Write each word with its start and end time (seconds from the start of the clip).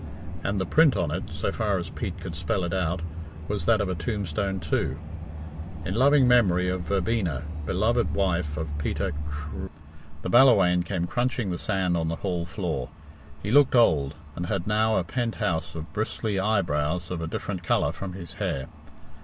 And 0.43 0.59
the 0.59 0.65
print 0.65 0.97
on 0.97 1.11
it, 1.11 1.25
so 1.29 1.51
far 1.51 1.77
as 1.77 1.91
Pete 1.91 2.19
could 2.19 2.35
spell 2.35 2.63
it 2.63 2.73
out, 2.73 3.03
was 3.47 3.65
that 3.67 3.79
of 3.79 3.87
a 3.87 3.93
tombstone 3.93 4.59
too, 4.59 4.97
"In 5.85 5.93
loving 5.93 6.27
memory 6.27 6.67
of 6.69 6.81
Verbena, 6.87 7.43
beloved 7.67 8.15
wife 8.15 8.57
of 8.57 8.75
Peter 8.79 9.11
Chr" 9.29 9.67
The 10.23 10.29
Ballawhaine 10.31 10.81
came 10.81 11.05
crunching 11.05 11.51
the 11.51 11.59
sand 11.59 11.95
on 11.95 12.07
the 12.07 12.15
hall 12.15 12.45
floor. 12.47 12.89
He 13.43 13.51
looked 13.51 13.75
old, 13.75 14.15
and 14.35 14.47
had 14.47 14.65
now 14.65 14.95
a 14.97 15.03
pent 15.03 15.35
house 15.35 15.75
of 15.75 15.93
bristly 15.93 16.39
eyebrows 16.39 17.11
of 17.11 17.21
a 17.21 17.27
different 17.27 17.61
colour 17.61 17.91
from 17.91 18.13
his 18.13 18.33
hair. 18.41 18.65